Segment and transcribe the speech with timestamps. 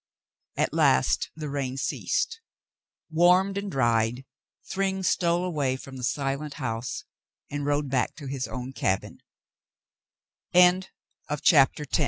[0.57, 2.41] At last the rain ceased;
[3.11, 4.25] warmed and dried,
[4.67, 7.03] Thryng stole away from the silent house
[7.51, 9.19] and rode back to his own cabi